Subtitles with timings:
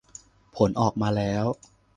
[0.55, 1.45] ผลออกมาแล้ว